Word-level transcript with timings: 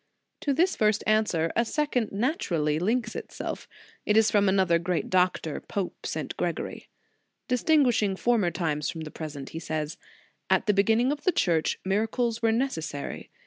To 0.39 0.51
this 0.51 0.75
first 0.75 1.03
answer, 1.05 1.51
a 1.55 1.63
second 1.63 2.11
naturally 2.11 2.79
links 2.79 3.15
itself. 3.15 3.67
It 4.03 4.17
is 4.17 4.31
from 4.31 4.49
another 4.49 4.79
great 4.79 5.11
doctor, 5.11 5.59
Pope 5.61 6.07
St. 6.07 6.35
Gregory. 6.37 6.87
Distinguishing 7.47 8.15
former 8.15 8.49
times 8.49 8.89
from 8.89 9.01
the 9.01 9.11
present, 9.11 9.49
he 9.49 9.59
says: 9.59 9.97
"At 10.49 10.65
the 10.65 10.73
beginning 10.73 11.11
of 11.11 11.23
the 11.23 11.31
Church, 11.31 11.79
miracles 11.85 12.41
were 12.41 12.51
ne 12.51 12.65
cessary. 12.65 13.27